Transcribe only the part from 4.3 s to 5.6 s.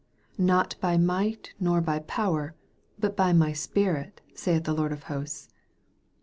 saith the Lord of hosts."